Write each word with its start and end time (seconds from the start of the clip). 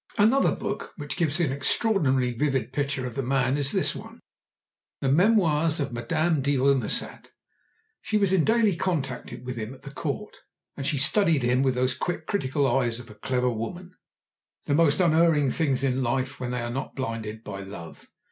Another 0.17 0.55
book 0.55 0.93
which 0.97 1.15
gives 1.15 1.39
an 1.39 1.51
extraordinarily 1.51 2.33
vivid 2.33 2.73
picture 2.73 3.05
of 3.05 3.13
the 3.13 3.21
man 3.21 3.55
is 3.55 3.71
this 3.71 3.93
one—the 3.95 5.11
Memoirs 5.11 5.79
of 5.79 5.93
Madame 5.93 6.41
de 6.41 6.57
Remusat. 6.57 7.27
She 8.01 8.17
was 8.17 8.33
in 8.33 8.43
daily 8.43 8.75
contact 8.75 9.31
with 9.43 9.57
him 9.57 9.75
at 9.75 9.83
the 9.83 9.91
Court, 9.91 10.37
and 10.75 10.87
she 10.87 10.97
studied 10.97 11.43
him 11.43 11.61
with 11.61 11.75
those 11.75 11.93
quick 11.93 12.25
critical 12.25 12.65
eyes 12.65 12.99
of 12.99 13.11
a 13.11 13.13
clever 13.13 13.51
woman, 13.51 13.93
the 14.65 14.73
most 14.73 14.99
unerring 14.99 15.51
things 15.51 15.83
in 15.83 16.01
life 16.01 16.39
when 16.39 16.49
they 16.49 16.61
are 16.61 16.71
not 16.71 16.95
blinded 16.95 17.43
by 17.43 17.61
love. 17.61 18.09